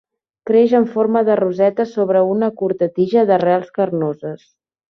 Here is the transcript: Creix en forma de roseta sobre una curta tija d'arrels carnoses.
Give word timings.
Creix 0.49 0.71
en 0.79 0.87
forma 0.93 1.21
de 1.27 1.35
roseta 1.41 1.87
sobre 1.91 2.25
una 2.31 2.51
curta 2.63 2.91
tija 2.99 3.29
d'arrels 3.33 3.73
carnoses. 3.81 4.47